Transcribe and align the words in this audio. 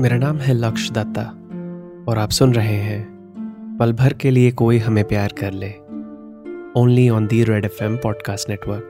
मेरा 0.00 0.16
नाम 0.16 0.38
है 0.38 0.54
लक्ष्य 0.54 0.94
दत्ता 0.94 1.22
और 2.08 2.18
आप 2.18 2.30
सुन 2.30 2.54
रहे 2.54 2.76
हैं 2.76 3.76
पल 3.80 3.92
भर 3.92 4.12
के 4.12 4.30
लिए 4.30 4.50
कोई 4.50 4.78
हमें 4.78 5.04
प्यार 5.04 5.32
कर 5.32 5.52
ले। 5.52 5.70
Only 6.80 7.08
on 7.08 7.26
the 7.26 7.44
red 7.44 7.64
F 7.64 7.84
M 7.84 7.96
podcast 7.96 8.48
network 8.48 8.88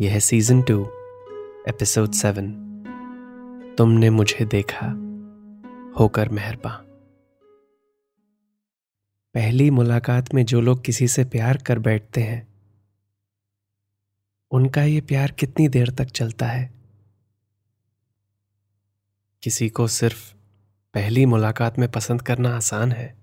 यह 0.00 0.12
है 0.12 0.20
सीज़न 0.20 0.62
टू 0.62 0.84
एपिसोड 1.68 2.12
सेवन 2.12 2.52
तुमने 3.78 4.10
मुझे 4.10 4.44
देखा, 4.44 4.86
होकर 5.98 6.28
मेहरबा 6.28 6.70
पहली 9.34 9.70
मुलाकात 9.70 10.34
में 10.34 10.44
जो 10.44 10.60
लोग 10.60 10.84
किसी 10.84 11.08
से 11.08 11.24
प्यार 11.24 11.56
कर 11.56 11.78
बैठते 11.78 12.20
हैं, 12.20 12.48
उनका 14.50 14.82
ये 14.82 15.00
प्यार 15.00 15.30
कितनी 15.30 15.68
देर 15.68 15.90
तक 15.90 16.04
चलता 16.04 16.46
है? 16.46 16.79
किसी 19.42 19.68
को 19.68 19.86
सिर्फ़ 19.88 20.34
पहली 20.94 21.26
मुलाकात 21.26 21.78
में 21.78 21.90
पसंद 21.90 22.22
करना 22.22 22.56
आसान 22.56 22.92
है। 22.92 23.18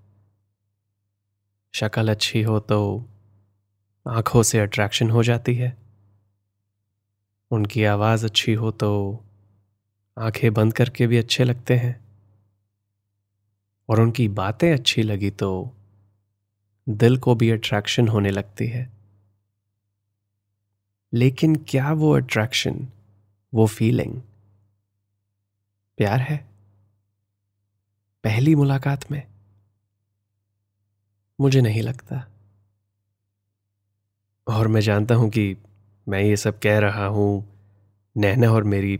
शक्ल 1.74 2.08
अच्छी 2.08 2.42
हो 2.42 2.60
तो 2.60 3.04
आँखों 4.08 4.42
से 4.42 4.58
अट्रैक्शन 4.58 5.10
हो 5.10 5.22
जाती 5.22 5.54
है। 5.54 5.76
उनकी 7.50 7.84
आवाज़ 7.84 8.24
अच्छी 8.24 8.52
हो 8.54 8.70
तो 8.70 9.20
आँखें 10.18 10.54
बंद 10.54 10.72
करके 10.72 11.06
भी 11.06 11.16
अच्छे 11.16 11.44
लगते 11.44 11.74
हैं। 11.74 12.00
और 13.88 14.00
उनकी 14.00 14.28
बातें 14.28 14.72
अच्छी 14.72 15.02
लगी 15.02 15.30
तो 15.30 15.70
दिल 16.88 17.16
को 17.16 17.34
भी 17.34 17.50
अट्रैक्शन 17.50 18.08
होने 18.08 18.30
लगती 18.30 18.66
है। 18.66 18.90
लेकिन 21.12 21.56
क्या 21.56 21.92
वो 21.92 22.16
अट्रैक्शन 22.16 22.88
वो 23.54 23.66
फीलिंग 23.66 24.22
प्यार 25.98 26.20
है? 26.20 26.48
पहली 28.24 28.54
मुलाकात 28.54 29.10
में? 29.10 29.22
मुझे 31.40 31.60
नहीं 31.60 31.82
लगता। 31.82 32.26
और 34.46 34.68
मैं 34.68 34.80
जानता 34.80 35.14
हूँ 35.14 35.30
कि 35.30 35.56
मैं 36.08 36.20
ये 36.20 36.36
सब 36.36 36.58
कह 36.58 36.78
रहा 36.78 37.06
हूँ, 37.06 37.44
नैना 38.16 38.52
और 38.52 38.64
मेरी 38.64 38.96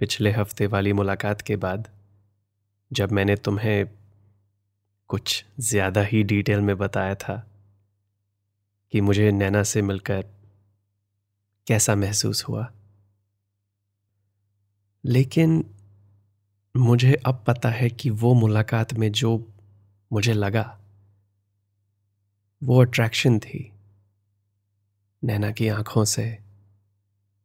पिछले 0.00 0.30
हफ़्ते 0.30 0.66
वाली 0.66 0.92
मुलाकात 0.92 1.40
के 1.40 1.56
बाद, 1.56 1.88
जब 2.92 3.12
मैंने 3.12 3.36
तुम्हें 3.36 3.86
कुछ 5.08 5.44
ज़्यादा 5.60 6.02
ही 6.02 6.22
डिटेल 6.22 6.60
में 6.60 6.78
बताया 6.78 7.14
था 7.14 7.46
कि 8.92 9.00
मुझे 9.00 9.32
नैना 9.32 9.62
से 9.62 9.82
मिलकर 9.82 10.24
कैसा 11.66 11.94
महसूस 11.94 12.44
हुआ। 12.44 12.72
लेकिन 15.04 15.64
मुझे 16.76 17.14
अब 17.26 17.44
पता 17.46 17.68
है 17.68 17.90
कि 17.90 18.10
वो 18.10 18.34
मुलाकात 18.34 18.94
में 18.94 19.12
जो 19.12 19.52
मुझे 20.12 20.32
लगा, 20.32 20.78
वो 22.62 22.80
अट्रैक्शन 22.80 23.38
थी। 23.38 23.72
नैना 25.24 25.50
की 25.50 25.68
आँखों 25.68 26.04
से, 26.04 26.38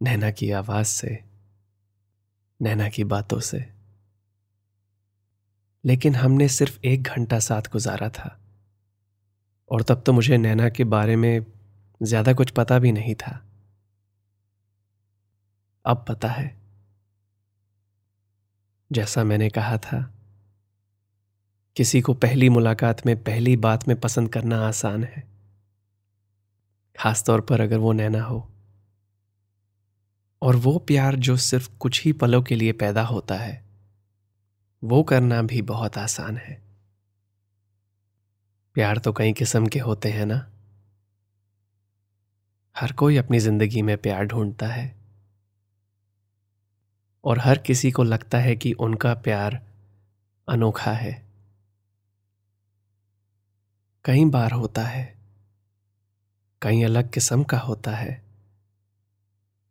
नैना 0.01 0.31
की 0.31 0.51
आवाज़ 0.51 0.87
से, 0.87 1.23
नैना 2.61 2.89
की 2.89 3.03
बातों 3.03 3.39
से। 3.39 3.81
लेकिन 5.85 6.15
हमने 6.15 6.47
सिर्फ़ 6.47 6.79
एक 6.85 7.03
घंटा 7.03 7.39
साथ 7.39 7.61
गुजारा 7.61 8.09
था, 8.09 8.39
और 9.71 9.83
तब 9.83 10.03
तो 10.05 10.13
मुझे 10.13 10.37
नैना 10.37 10.69
के 10.69 10.83
बारे 10.83 11.15
में 11.15 11.45
ज़्यादा 12.03 12.33
कुछ 12.33 12.51
पता 12.51 12.79
भी 12.79 12.91
नहीं 12.91 13.15
था। 13.15 13.45
अब 15.85 16.05
पता 16.07 16.27
है। 16.27 16.60
जैसा 18.91 19.23
मैंने 19.23 19.49
कहा 19.49 19.77
था। 19.77 20.13
किसी 21.75 22.01
को 22.01 22.13
पहली 22.13 22.49
मुलाकात 22.49 23.05
में, 23.05 23.23
पहली 23.23 23.55
बात 23.55 23.87
में 23.87 23.99
पसंद 23.99 24.29
करना 24.29 24.67
आसान 24.67 25.03
है। 25.03 25.27
खासतौर 26.99 27.41
पर 27.41 27.61
अगर 27.61 27.77
वो 27.77 27.91
नैना 27.91 28.23
हो। 28.23 28.51
और 30.41 30.55
वो 30.55 30.79
प्यार 30.79 31.15
जो 31.15 31.37
सिर्फ़ 31.37 31.69
कुछ 31.79 32.05
ही 32.05 32.13
पलों 32.13 32.41
के 32.41 32.55
लिए 32.55 32.71
पैदा 32.71 33.03
होता 33.03 33.35
है, 33.35 33.65
वो 34.83 35.03
करना 35.03 35.41
भी 35.41 35.61
बहुत 35.61 35.97
आसान 35.97 36.37
है। 36.37 36.61
प्यार 38.73 38.97
तो 38.97 39.13
कई 39.13 39.33
किस्म 39.33 39.67
के 39.67 39.79
होते 39.79 40.09
हैं 40.09 40.25
ना? 40.25 40.51
हर 42.77 42.91
कोई 42.91 43.17
अपनी 43.17 43.39
ज़िंदगी 43.39 43.81
में 43.81 43.97
प्यार 43.97 44.25
ढूंढता 44.25 44.67
है। 44.67 45.00
और 47.23 47.39
हर 47.39 47.57
किसी 47.57 47.91
को 47.91 48.03
लगता 48.03 48.37
है 48.37 48.55
कि 48.55 48.73
उनका 48.73 49.13
प्यार 49.13 49.61
अनोखा 50.49 50.91
है। 50.91 51.25
कई 54.05 54.25
बार 54.25 54.51
होता 54.51 54.83
है, 54.83 55.17
कई 56.61 56.83
अलग 56.83 57.09
किस्म 57.09 57.43
का 57.43 57.57
होता 57.59 57.91
है 57.91 58.21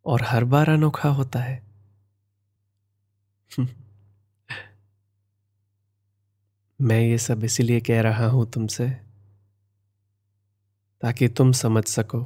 और 0.06 0.22
हर 0.22 0.44
बार 0.44 0.68
अनोखा 0.68 1.08
होता 1.08 1.40
है। 1.40 1.62
मैं 6.80 7.00
ये 7.00 7.18
सब 7.18 7.44
इसीलिए 7.44 7.80
कह 7.80 8.00
रहा 8.00 8.26
हूँ 8.26 8.50
तुमसे 8.50 8.88
ताकि 11.00 11.28
तुम 11.28 11.52
समझ 11.52 11.84
सको 11.84 12.18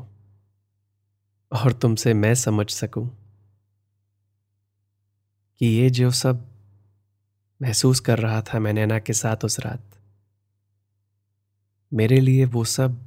और 1.53 1.73
तुमसे 1.73 2.15
मैं 2.15 2.35
समझ 2.35 2.71
सकूँ। 2.71 3.24
कि 5.59 5.67
ये 5.67 5.91
जो 5.91 6.11
सब 6.11 6.47
महसूस 7.63 8.01
कर 8.01 8.19
रहा 8.19 8.43
था 8.43 8.59
मैं 8.59 8.73
नैना 8.73 8.99
के 8.99 9.13
साथ 9.13 9.45
उस 9.45 9.61
रात, 9.61 9.83
मेरे 11.93 12.21
लिए 12.21 12.45
वो 12.45 12.65
सब 12.65 13.01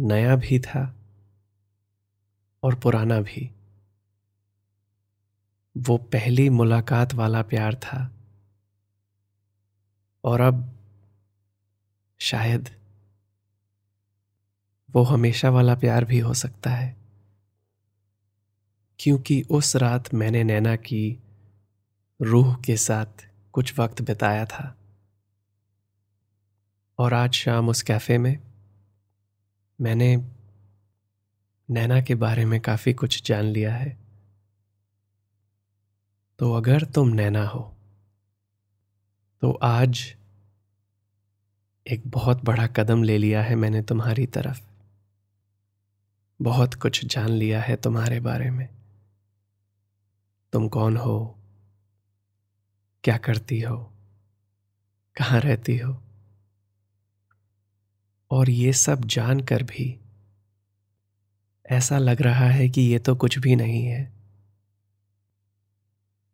नया 0.00 0.36
भी 0.36 0.60
था 0.60 0.94
और 2.62 2.74
पुराना 2.74 3.20
भी। 3.20 3.50
वो 5.76 5.96
पहली 5.98 6.48
मुलाकात 6.50 7.14
वाला 7.14 7.42
प्यार 7.42 7.74
था 7.74 8.12
और 10.24 10.40
अब 10.40 10.78
शायद 12.18 12.68
वो 14.90 15.02
हमेशा 15.02 15.50
वाला 15.50 15.74
प्यार 15.74 16.04
भी 16.04 16.18
हो 16.18 16.34
सकता 16.34 16.70
है। 16.70 16.96
क्योंकि 19.00 19.42
उस 19.42 19.76
रात 19.76 20.14
मैंने 20.14 20.44
नैना 20.44 20.76
की 20.76 21.18
रूह 22.22 22.54
के 22.56 22.76
साथ 22.76 23.26
कुछ 23.52 23.78
वक्त 23.78 24.02
बिताया 24.02 24.44
था। 24.44 24.76
और 26.98 27.14
आज 27.14 27.32
शाम 27.32 27.68
उस 27.68 27.82
कैफ़े 27.82 28.18
में 28.18 28.38
मैंने 29.80 30.16
नैना 31.70 32.00
के 32.00 32.14
बारे 32.14 32.44
में 32.44 32.60
काफ़ी 32.60 32.92
कुछ 32.92 33.22
जान 33.26 33.44
लिया 33.44 33.74
है। 33.74 33.96
तो 36.38 36.52
अगर 36.54 36.84
तुम 36.84 37.08
नैना 37.08 37.46
हो 37.46 37.74
तो 39.42 39.52
आज 39.52 40.16
एक 41.86 42.02
बहुत 42.06 42.44
बड़ा 42.44 42.66
कदम 42.66 43.02
ले 43.02 43.18
लिया 43.18 43.42
है 43.42 43.54
मैंने 43.54 43.82
तुम्हारी 43.82 44.26
तरफ़। 44.26 44.60
बहुत 46.42 46.74
कुछ 46.74 47.04
जान 47.04 47.28
लिया 47.28 47.62
है 47.62 47.76
तुम्हारे 47.76 48.20
बारे 48.20 48.50
में। 48.50 48.77
तुम 50.52 50.68
कौन 50.68 50.96
हो? 50.96 51.38
क्या 53.04 53.16
करती 53.16 53.60
हो? 53.60 53.92
कहाँ 55.16 55.40
रहती 55.40 55.78
हो? 55.78 56.02
और 58.30 58.50
ये 58.50 58.72
सब 58.72 59.04
जानकर 59.04 59.62
भी 59.62 60.00
ऐसा 61.70 61.98
लग 61.98 62.22
रहा 62.22 62.46
है 62.46 62.68
कि 62.68 62.80
ये 62.80 62.98
तो 62.98 63.16
कुछ 63.16 63.38
भी 63.38 63.56
नहीं 63.56 63.86
है। 63.86 64.12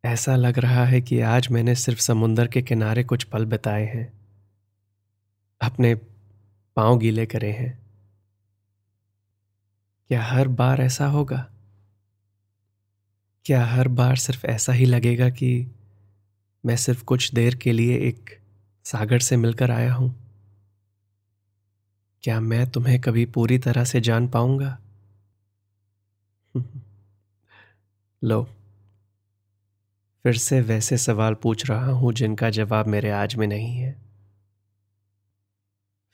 ऐसा 0.05 0.37
लग 0.37 0.59
रहा 0.59 0.85
है 0.85 1.01
कि 1.01 1.21
आज 1.21 1.49
मैंने 1.51 1.75
सिर्फ़ 1.75 2.01
समुंदर 2.01 2.49
के 2.49 2.63
किनारे 2.63 3.05
कुछ 3.05 3.25
पल 3.25 3.45
बिताए 3.45 3.85
हैं। 3.85 4.13
अपने 5.61 5.95
पाँव 6.77 6.99
गीले 6.99 7.27
करे 7.27 7.53
हैं। 7.53 7.87
क्या 10.09 10.23
हर 10.23 10.49
बार 10.49 10.81
ऐसा 10.81 11.07
होगा? 11.07 11.54
क्या 13.47 13.65
हर 13.67 13.89
बार 13.89 14.17
सिर्फ़ 14.17 14.47
ऐसा 14.47 14.73
ही 14.73 14.87
लगेगा 14.87 15.29
कि 15.31 15.67
मैं 16.65 16.77
सिर्फ़ 16.77 17.05
कुछ 17.05 17.35
देर 17.35 17.55
के 17.55 17.73
लिए 17.73 17.99
एक 17.99 18.31
सागर 18.85 19.19
से 19.19 19.37
मिलकर 19.37 19.71
आया 19.71 19.95
हूँ? 19.95 20.15
क्या 22.25 22.41
मैं 22.41 22.71
तुम्हें 22.71 23.01
कभी 23.01 23.25
पूरी 23.27 23.59
तरह 23.59 23.85
से 23.85 24.01
जान 24.01 24.29
पाऊँगा? 24.29 24.79
लो, 28.23 28.47
फिर 30.25 30.37
से 30.37 30.61
वैसे 30.61 30.99
सवाल 30.99 31.35
पूछ 31.35 31.71
रहा 31.71 31.91
हूँ 31.93 32.13
जिनका 32.13 32.51
जवाब 32.51 32.87
मेरे 32.87 33.11
आज 33.11 33.35
में 33.35 33.47
नहीं 33.47 33.75
है। 33.77 33.97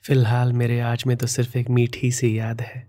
फ़िलहाल 0.05 0.53
मेरे 0.53 0.79
आज 0.79 1.03
में 1.07 1.17
तो 1.17 1.27
सिर्फ़ 1.27 1.57
एक 1.57 1.69
मीठी 1.69 2.11
सी 2.11 2.39
याद 2.39 2.61
है। 2.61 2.87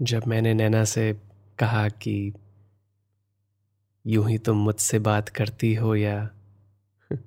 जब 0.00 0.26
मैंने 0.26 0.54
नैना 0.54 0.84
से 0.84 1.12
कहा 1.58 1.88
कि 1.88 2.32
यूँ 4.06 4.30
ही 4.30 4.38
तुम 4.38 4.56
मुझसे 4.56 4.98
बात 4.98 5.28
करती 5.28 5.74
हो 5.74 5.94
या 5.94 6.30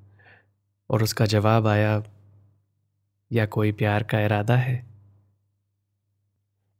और 0.89 1.03
उसका 1.03 1.25
जवाब 1.25 1.67
आया, 1.67 2.03
या 3.31 3.45
कोई 3.45 3.71
प्यार 3.71 4.03
का 4.03 4.19
इरादा 4.19 4.57
है? 4.57 4.85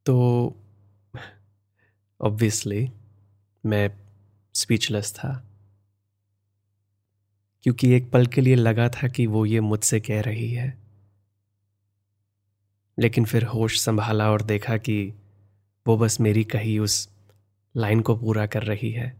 तो 0.06 0.56
ऑब्वियसली 2.22 2.92
मैं 3.66 3.92
स्पीचलेस 4.54 5.14
था। 5.14 5.48
क्योंकि 7.64 7.92
एक 7.92 8.12
पल 8.12 8.26
के 8.26 8.42
लिए 8.42 8.56
लगा 8.56 8.90
था 8.90 9.08
कि 9.08 9.28
वो 9.28 9.46
ये 9.46 9.60
मुझसे 9.60 10.00
कह 10.00 10.22
रही 10.22 10.52
है। 10.52 10.82
लेकिन 13.00 13.26
फिर 13.26 13.44
होश 13.44 13.80
संभाला 13.80 14.32
और 14.32 14.42
देखा 14.42 14.78
कि 14.78 15.14
वो 15.88 15.98
बस 15.98 16.20
मेरी 16.20 16.44
कही 16.44 16.80
उस 16.80 17.11
लाइन 17.78 18.00
को 18.00 18.16
पूरा 18.16 18.46
कर 18.46 18.64
रही 18.64 18.92
है। 18.92 19.18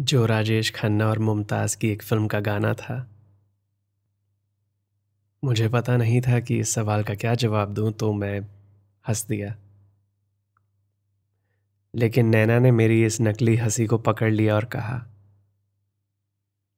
जो 0.00 0.26
राजेश 0.26 0.70
खन्ना 0.70 1.08
और 1.08 1.18
मुमताज़ 1.18 1.76
की 1.76 1.88
एक 1.88 2.02
फ़िल्म 2.02 2.26
का 2.26 2.40
गाना 2.40 2.74
था। 2.74 3.10
मुझे 5.44 5.68
पता 5.68 5.96
नहीं 5.96 6.20
था 6.20 6.40
कि 6.40 6.58
इस 6.58 6.74
सवाल 6.74 7.02
का 7.04 7.14
क्या 7.14 7.34
जवाब 7.34 7.74
दूँ 7.74 7.92
तो 7.92 8.12
मैं 8.12 8.40
हंस 9.08 9.26
दिया। 9.26 9.56
लेकिन 11.94 12.26
नैना 12.26 12.58
ने 12.58 12.70
मेरी 12.70 13.04
इस 13.04 13.20
नकली 13.20 13.56
हँसी 13.56 13.86
को 13.86 13.98
पकड़ 13.98 14.32
लिया 14.32 14.54
और 14.54 14.64
कहा, 14.64 15.06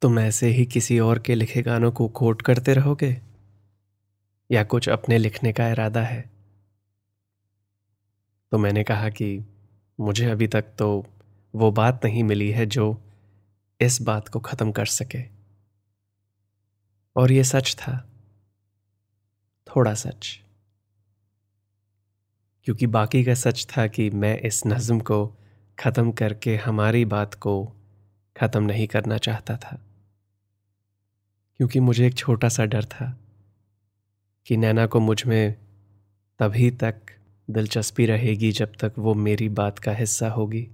तुम 0.02 0.18
ऐसे 0.18 0.48
ही 0.48 0.66
किसी 0.66 0.98
और 0.98 1.18
के 1.18 1.34
लिखे 1.34 1.62
गानों 1.62 1.92
को 1.92 2.08
कोट 2.08 2.42
करते 2.42 2.74
रहोगे? 2.74 3.22
या 4.50 4.64
कुछ 4.64 4.88
अपने 4.88 5.18
लिखने 5.18 5.52
का 5.52 5.68
इरादा 5.68 6.02
है? 6.02 6.30
तो 8.52 8.58
मैंने 8.58 8.84
कहा 8.84 9.08
कि 9.08 9.44
मुझे 9.98 10.30
अभी 10.30 10.46
तक 10.46 10.64
तो 10.78 11.06
वो 11.54 11.70
बात 11.70 12.04
नहीं 12.04 12.22
मिली 12.22 12.50
है 12.50 12.66
जो 12.66 13.02
इस 13.80 14.02
बात 14.02 14.28
को 14.28 14.40
ख़त्म 14.40 14.72
कर 14.72 14.86
सके। 14.86 15.36
और 17.16 17.32
ये 17.32 17.44
सच 17.44 17.74
था। 17.74 18.10
थोड़ा 19.66 19.94
सच। 19.94 20.40
क्योंकि 22.64 22.86
बाकी 22.86 23.24
का 23.24 23.34
सच 23.34 23.66
था 23.66 23.86
कि 23.86 24.10
मैं 24.10 24.38
इस 24.40 24.62
नज़म 24.66 25.00
को 25.00 25.36
ख़त्म 25.78 26.12
करके 26.12 26.56
हमारी 26.56 27.04
बात 27.04 27.34
को 27.34 27.72
ख़त्म 28.36 28.62
नहीं 28.62 28.86
करना 28.86 29.18
चाहता 29.18 29.56
था। 29.56 29.80
क्योंकि 31.58 31.80
मुझे 31.80 32.06
एक 32.06 32.14
छोटा 32.14 32.48
सा 32.48 32.64
डर 32.64 32.84
था 32.84 33.18
कि 34.46 34.56
नैना 34.56 34.86
को 34.86 35.00
मुझमें 35.00 35.56
तभी 36.38 36.70
तक 36.70 36.94
दिलचस्पी 37.48 38.06
रहेगी 38.06 38.50
जब 38.52 38.72
तक 38.80 38.92
वो 38.98 39.14
मेरी 39.14 39.48
बात 39.48 39.78
का 39.78 39.92
हिस्सा 39.92 40.28
होगी। 40.28 40.68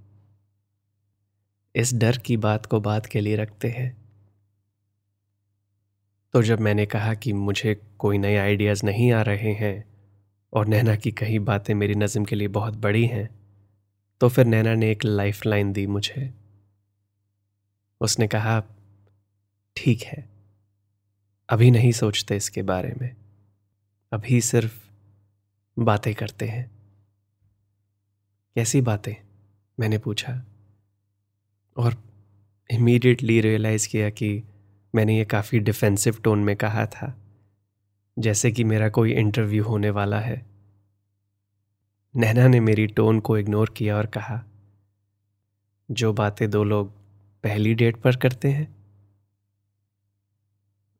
इस 1.74 1.94
डर 1.94 2.18
की 2.18 2.36
बात 2.36 2.66
को 2.66 2.80
बात 2.80 3.06
के 3.06 3.20
लिए 3.20 3.36
रखते 3.36 3.68
हैं। 3.68 3.90
तो 6.34 6.42
जब 6.42 6.60
मैंने 6.60 6.86
कहा 6.86 7.14
कि 7.14 7.32
मुझे 7.32 7.74
कोई 7.98 8.18
नए 8.18 8.36
आइडियाज़ 8.36 8.86
नहीं 8.86 9.12
आ 9.12 9.22
रहे 9.22 9.52
हैं 9.52 9.84
और 10.52 10.66
नैना 10.66 10.96
की 10.96 11.12
कई 11.12 11.38
बातें 11.38 11.74
मेरी 11.74 11.94
नज़म 11.94 12.24
के 12.24 12.36
लिए 12.36 12.48
बहुत 12.48 12.76
बड़ी 12.76 13.06
हैं 13.06 13.28
तो 14.20 14.28
फिर 14.28 14.46
नैना 14.46 14.74
ने 14.74 14.90
एक 14.90 15.04
लाइफ 15.04 15.46
लाइन 15.46 15.72
दी 15.72 15.86
मुझे। 15.86 16.32
उसने 18.00 18.28
कहा, 18.28 18.62
ठीक 19.76 20.02
है, 20.02 20.28
अभी 21.48 21.70
नहीं 21.70 21.92
सोचते 21.92 22.36
इसके 22.36 22.62
बारे 22.62 22.94
में। 23.00 23.14
अभी 24.12 24.40
सिर्फ़ 24.40 24.81
बातें 25.78 26.14
करते 26.14 26.48
हैं। 26.48 26.70
कैसी 28.56 28.80
बातें? 28.80 29.14
मैंने 29.80 29.98
पूछा। 29.98 30.44
और 31.76 32.02
इमीडिएटली 32.70 33.40
रियलाइज़ 33.40 33.88
किया 33.88 34.10
कि 34.10 34.42
मैंने 34.94 35.18
ये 35.18 35.24
काफ़ी 35.24 35.58
डिफेंसिव 35.58 36.20
टोन 36.24 36.38
में 36.38 36.56
कहा 36.56 36.86
था, 36.86 37.18
जैसे 38.18 38.52
कि 38.52 38.64
मेरा 38.64 38.88
कोई 38.88 39.12
इंटरव्यू 39.12 39.64
होने 39.64 39.90
वाला 39.90 40.20
है। 40.20 40.46
नैना 42.16 42.48
ने 42.48 42.60
मेरी 42.60 42.86
टोन 42.86 43.20
को 43.20 43.38
इग्नोर 43.38 43.74
किया 43.76 43.96
और 43.96 44.06
कहा, 44.06 44.44
जो 45.90 46.12
बातें 46.12 46.50
दो 46.50 46.64
लोग 46.64 46.92
पहली 47.42 47.74
डेट 47.74 47.96
पर 47.96 48.16
करते 48.16 48.50
हैं, 48.50 48.76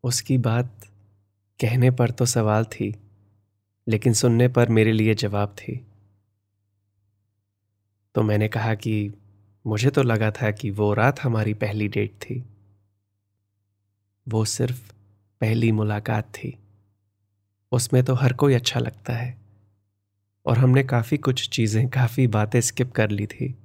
उसकी 0.04 0.38
बात 0.38 0.84
कहने 1.60 1.90
पर 1.90 2.10
तो 2.10 2.26
सवाल 2.26 2.64
थी 2.64 2.96
लेकिन 3.88 4.12
सुनने 4.12 4.48
पर 4.48 4.68
मेरे 4.68 4.92
लिए 4.92 5.14
जवाब 5.14 5.48
थी। 5.48 5.86
तो 8.14 8.22
मैंने 8.22 8.48
कहा 8.48 8.74
कि 8.74 9.12
मुझे 9.66 9.90
तो 9.90 10.02
लगा 10.02 10.30
था 10.30 10.50
कि 10.50 10.70
वो 10.70 10.94
रात 10.94 11.20
हमारी 11.20 11.54
पहली 11.54 11.88
डेट 11.88 12.10
थी। 12.10 12.44
वो 14.28 14.44
सिर्फ़ 14.44 14.92
पहली 15.40 15.72
मुलाकात 15.72 16.24
थी। 16.24 16.58
उसमें 17.72 18.04
तो 18.04 18.14
हर 18.14 18.32
कोई 18.32 18.54
अच्छा 18.54 18.80
लगता 18.80 19.12
है। 19.12 19.38
और 20.46 20.58
हमने 20.58 20.82
काफ़ी 20.82 21.18
कुछ 21.18 21.48
चीज़ें, 21.48 21.88
काफ़ी 21.88 22.26
बातें 22.26 22.60
स्किप 22.60 22.92
कर 22.92 23.10
ली 23.10 23.26
थी। 23.26 23.58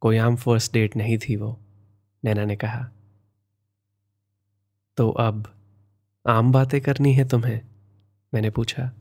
कोई 0.00 0.16
आम 0.16 0.36
फ़र्स्ट 0.36 0.72
डेट 0.72 0.96
नहीं 0.96 1.18
थी 1.18 1.36
वो, 1.36 1.58
नैना 2.24 2.44
ने 2.44 2.56
कहा। 2.56 2.90
तो 4.96 5.10
अब 5.10 5.54
आम 6.26 6.52
बातें 6.52 6.80
करनी 6.80 7.12
है 7.12 7.28
तुम्हें? 7.28 7.71
मैंने 8.34 8.50
पूछा। 8.50 8.92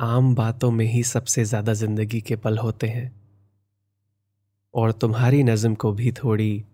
आम 0.00 0.34
बातों 0.34 0.70
में 0.70 0.86
ही 0.86 1.02
सबसे 1.04 1.44
ज़्यादा 1.44 1.72
ज़िंदगी 1.72 2.20
के 2.20 2.36
पल 2.36 2.58
होते 2.58 2.86
हैं। 2.86 3.20
और 4.74 4.92
तुम्हारी 4.92 5.42
नज़म 5.42 5.74
को 5.74 5.92
भी 5.92 6.12
थोड़ी 6.12 6.64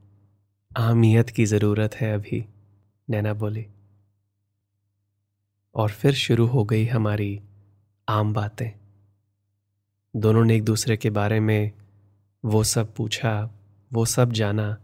आमियत 0.76 1.30
की 1.30 1.44
ज़रूरत 1.44 1.94
है 1.94 2.14
अभी, 2.14 2.44
नैना 3.10 3.34
बोली। 3.34 3.66
और 5.74 5.90
फिर 5.90 6.14
शुरू 6.14 6.46
हो 6.46 6.64
गई 6.64 6.84
हमारी 6.84 7.40
आम 8.08 8.32
बातें। 8.34 8.70
दोनों 10.16 10.44
ने 10.44 10.56
एक 10.56 10.64
दूसरे 10.64 10.96
के 10.96 11.10
बारे 11.10 11.40
में 11.40 11.72
वो 12.44 12.64
सब 12.64 12.94
पूछा, 12.94 13.50
वो 13.92 14.04
सब 14.04 14.32
जाना, 14.32 14.76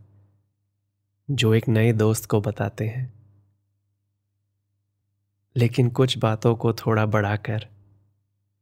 जो 1.31 1.55
एक 1.55 1.69
नए 1.69 1.93
दोस्त 1.93 2.27
को 2.27 2.41
बताते 2.41 2.87
हैं। 2.89 3.20
लेकिन 5.57 5.89
कुछ 5.91 6.17
बातों 6.19 6.55
को 6.57 6.73
थोड़ा 6.73 7.07
बढ़ाकर 7.07 7.67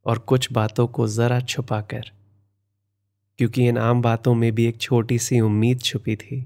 और 0.05 0.19
कुछ 0.19 0.51
बातों 0.51 0.87
को 0.87 1.07
ज़रा 1.07 1.39
छुपाकर, 1.39 2.11
क्योंकि 3.39 3.67
इन 3.67 3.77
आम 3.77 4.01
बातों 4.01 4.33
में 4.35 4.51
भी 4.51 4.65
एक 4.65 4.77
छोटी 4.77 5.19
सी 5.19 5.39
उम्मीद 5.39 5.81
छुपी 5.81 6.15
थी 6.15 6.41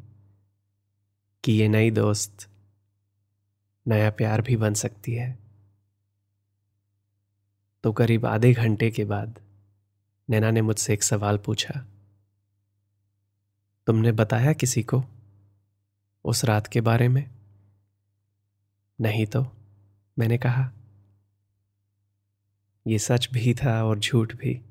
कि 1.44 1.52
ये 1.52 1.68
नई 1.68 1.92
दोस्त 1.92 2.48
नया 3.86 4.10
प्यार 4.12 4.42
भी 4.42 4.56
बन 4.58 4.74
सकती 4.74 5.14
है। 5.14 5.38
तो 7.84 7.92
करीब 7.92 8.26
आधे 8.26 8.54
घंटे 8.54 8.92
के 8.92 9.06
बाद 9.06 9.40
नैना 10.30 10.52
ने 10.52 10.62
मुझसे 10.62 10.94
एक 10.94 11.04
सवाल 11.04 11.38
पूछा, 11.38 11.80
तुमने 13.88 14.12
बताया 14.12 14.54
किसी 14.54 14.84
को 14.84 15.04
उस 16.26 16.46
रात 16.46 16.68
के 16.68 16.82
बारे 16.82 17.08
में? 17.08 17.30
नहीं 19.00 19.26
तो। 19.26 19.46
मैंने 20.20 20.38
कहा 20.38 20.72
यह 22.88 22.98
सच 22.98 23.30
भी 23.34 23.54
था 23.54 23.84
और 23.84 24.00
झूठ 24.00 24.36
भी। 24.36 24.62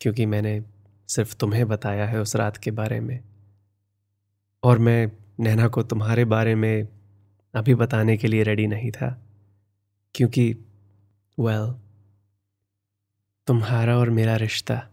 क्योंकि 0.00 0.26
मैंने 0.26 0.64
सिर्फ़ 1.08 1.36
तुम्हें 1.36 1.68
बताया 1.68 2.06
है 2.06 2.20
उस 2.20 2.36
रात 2.36 2.56
के 2.56 2.70
बारे 2.70 3.00
में। 3.00 3.24
और 4.62 4.78
मैं 4.78 5.12
नैना 5.40 5.68
को 5.68 5.82
तुम्हारे 5.82 6.24
बारे 6.24 6.54
में 6.54 6.88
अभी 7.54 7.74
बताने 7.74 8.16
के 8.16 8.26
लिए 8.26 8.42
रेडी 8.42 8.66
नहीं 8.66 8.90
था। 8.90 9.26
क्योंकि 10.14 10.52
वेल 11.40 11.60
well, 11.60 11.74
तुम्हारा 13.46 13.98
और 13.98 14.10
मेरा 14.10 14.36
रिश्ता 14.36 14.90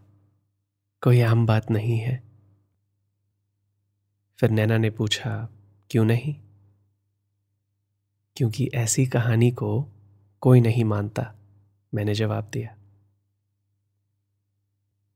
कोई 1.02 1.20
आम 1.20 1.46
बात 1.46 1.70
नहीं 1.70 1.98
है। 1.98 2.22
फिर 4.38 4.50
नैना 4.50 4.78
ने 4.78 4.90
पूछा 4.90 5.48
क्यों 5.90 6.04
नहीं? 6.04 6.51
क्योंकि 8.36 8.70
ऐसी 8.74 9.06
कहानी 9.06 9.50
को 9.50 9.88
कोई 10.40 10.60
नहीं 10.60 10.84
मानता, 10.84 11.34
मैंने 11.94 12.14
जवाब 12.14 12.50
दिया। 12.52 12.76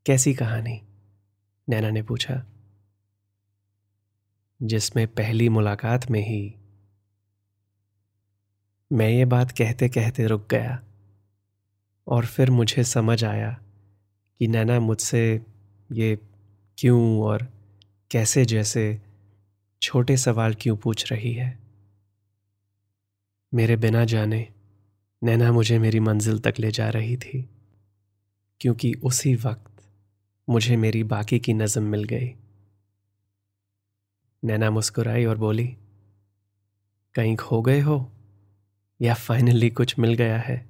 कैसी 0.07 0.35
कहानी? 0.35 0.83
नैना 1.69 1.91
ने 1.91 2.03
पूछा। 2.03 2.47
जिसमें 4.63 5.09
पहली 5.09 5.49
मुलाकात 5.49 6.11
में 6.11 6.21
ही 6.21 6.55
मैं 8.93 9.09
ये 9.09 9.25
बात 9.25 9.51
कहते 9.51 9.89
कहते 9.89 10.27
रुक 10.27 10.49
गया 10.51 10.85
और 12.09 12.27
फिर 12.27 12.51
मुझे 12.51 12.85
समझ 12.85 13.25
आया 13.25 13.63
कि 14.39 14.49
नैना 14.49 14.81
मुझसे 14.81 15.47
ये 15.93 16.19
क्यों 16.79 17.21
और 17.21 17.53
कैसे 18.11 18.45
जैसे 18.45 19.03
छोटे 19.83 20.17
सवाल 20.17 20.55
क्यों 20.55 20.77
पूछ 20.77 21.13
रही 21.13 21.33
है। 21.33 21.66
मेरे 23.57 23.77
बिना 23.77 24.05
जाने, 24.05 24.49
नैना 25.23 25.53
मुझे 25.53 25.79
मेरी 25.79 26.01
मंजिल 26.01 26.39
तक 26.39 26.55
ले 26.59 26.71
जा 26.71 26.91
रही 26.91 27.17
थी, 27.17 27.51
क्योंकि 28.61 28.95
उसी 28.95 29.35
वक्त 29.35 29.83
मुझे 30.49 30.77
मेरी 30.77 31.05
बाकी 31.05 31.39
की 31.39 31.55
नज़म 31.55 31.83
मिल 31.83 32.05
गई। 32.05 32.35
नैना 34.45 34.71
मुस्कुराई 34.71 35.25
और 35.25 35.39
बोली, 35.39 35.77
कहीं 37.15 37.37
खो 37.37 37.63
गए 37.63 37.81
हो? 37.81 38.13
या 39.01 39.15
फाइनली 39.15 39.71
कुछ 39.71 39.99
मिल 39.99 40.15
गया 40.15 40.39
है? 40.39 40.67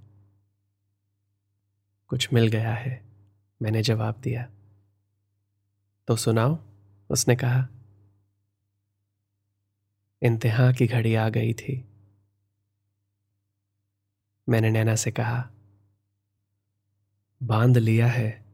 कुछ 2.09 2.33
मिल 2.33 2.47
गया 2.47 2.75
है, 2.75 3.03
मैंने 3.63 3.83
जवाब 3.83 4.21
दिया। 4.21 4.51
तो 6.09 6.17
सुनाओ, 6.17 6.59
उसने 7.11 7.37
कहा। 7.37 7.69
इंतहा 10.23 10.73
की 10.73 10.87
घड़ी 10.87 11.15
आ 11.15 11.29
गई 11.29 11.55
थी। 11.55 11.85
मैंने 14.49 14.71
नैना 14.71 14.95
से 14.95 15.11
कहा, 15.11 15.51
बाँध 17.43 17.79
लिया 17.79 18.07
है 18.07 18.45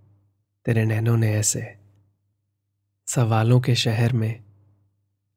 तेरे 0.64 0.84
नैनों 0.84 1.16
ने 1.16 1.34
ऐसे। 1.34 1.78
सवालों 3.06 3.60
के 3.60 3.74
शहर 3.74 4.12
में 4.12 4.44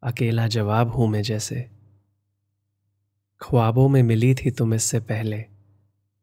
अकेला 0.04 0.48
जवाब 0.48 0.92
हूँ 0.92 1.08
मैं 1.08 1.22
जैसे। 1.22 1.70
ख्वाबों 3.42 3.90
में 3.90 4.04
मिली 4.04 4.36
थी 4.36 4.52
तुम 4.52 4.74
इससे 4.74 5.00
पहले 5.00 5.46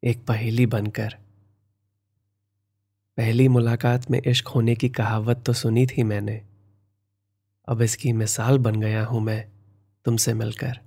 एक 0.02 0.24
पहेली 0.26 0.66
बनकर। 0.66 1.16
पहली 3.16 3.48
मुलाकात 3.48 4.10
में 4.10 4.22
इश्क 4.26 4.48
होने 4.48 4.74
की 4.74 4.88
कहावत 4.88 5.42
तो 5.46 5.52
सुनी 5.52 5.86
थी 5.86 6.02
मैंने। 6.02 6.42
अब 7.68 7.82
इसकी 7.82 8.12
मिसाल 8.12 8.58
बन 8.58 8.80
गया 8.80 9.04
हूँ 9.04 9.20
मैं 9.20 9.52
तुमसे 10.04 10.34
मिलकर। 10.34 10.80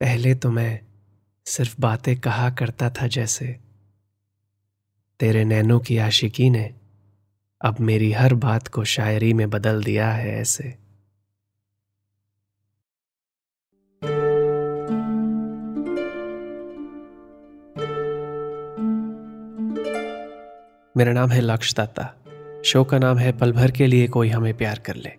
पहले 0.00 0.34
तो 0.34 0.50
मैं 0.50 0.93
सिर्फ़ 1.46 1.74
बातें 1.80 2.20
कहा 2.20 2.50
करता 2.50 2.90
था 2.90 3.06
जैसे, 3.06 3.60
तेरे 5.20 5.44
नैनों 5.44 5.80
की 5.80 5.98
आशिकी 5.98 6.50
ने 6.50 6.74
अब 7.60 7.80
मेरी 7.80 8.12
हर 8.12 8.34
बात 8.34 8.68
को 8.68 8.84
शायरी 8.84 9.32
में 9.32 9.50
बदल 9.50 9.84
दिया 9.84 10.10
है 10.12 10.40
ऐसे। 10.40 10.64
मेरा 20.96 21.12
नाम 21.12 21.30
है 21.30 21.40
लक्ष 21.40 21.74
दत्ता 21.74 22.14
शो 22.64 22.84
का 22.84 22.98
नाम 22.98 23.18
है, 23.18 23.38
पल 23.38 23.52
भर 23.52 23.70
के 23.70 23.86
लिए 23.86 24.08
कोई 24.08 24.28
हमें 24.28 24.56
प्यार 24.56 24.78
कर 24.78 24.96
ले, 24.96 25.12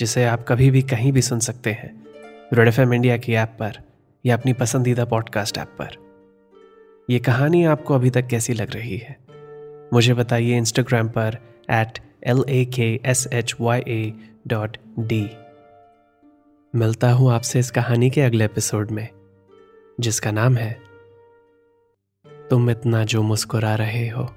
जिसे 0.00 0.24
आप 0.24 0.44
कभी 0.48 0.70
भी 0.70 0.82
कहीं 0.82 1.12
भी 1.12 1.22
सुन 1.22 1.40
सकते 1.40 1.72
हैं। 1.72 2.06
रेड 2.52 2.68
एफ़ 2.68 2.80
इंडिया 2.80 3.16
की 3.16 3.32
ऐप 3.32 3.56
पर 3.60 3.89
या 4.26 4.36
अपनी 4.36 4.52
पसंदीदा 4.52 5.04
पॉडकास्ट 5.04 5.58
ऐप 5.58 5.68
पर। 5.68 5.88
यह 7.10 7.20
कहानी 7.26 7.64
आपको 7.64 7.94
अभी 7.94 8.10
तक 8.10 8.26
कैसी 8.26 8.52
लग 8.52 8.74
रही 8.74 8.96
है? 8.96 9.18
मुझे 9.92 10.14
बताइए 10.14 10.56
इंस्टाग्राम 10.56 11.08
पर 11.08 11.38
at 11.70 11.98
L 12.24 12.44
A 12.48 12.64
K 12.64 13.00
S 13.04 13.28
H 13.32 13.54
Y 13.60 13.80
A 13.80 14.14
dot 14.46 14.76
D 14.98 15.30
मिलता 16.74 17.12
हूँ 17.12 17.32
आपसे 17.32 17.58
इस 17.58 17.70
कहानी 17.70 18.10
के 18.10 18.20
अगले 18.20 18.44
एपिसोड 18.44 18.90
में, 18.90 19.08
जिसका 20.00 20.30
नाम 20.30 20.56
है, 20.56 20.80
तुम 22.50 22.70
इतना 22.70 23.04
जो 23.04 23.22
मुस्कुरा 23.22 23.74
रहे 23.74 24.08
हो। 24.08 24.34